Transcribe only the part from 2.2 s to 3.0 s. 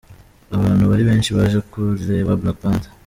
Black Panther.